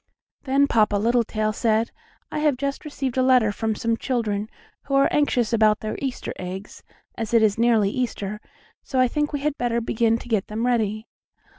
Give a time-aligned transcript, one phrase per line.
[0.45, 1.91] Then Papa Littletail said:
[2.31, 4.49] "I have just received a letter from some children,
[4.85, 6.81] who are anxious about their Easter eggs,
[7.19, 8.41] as it is nearly Easter,
[8.81, 11.07] so I think we had better begin to get them ready."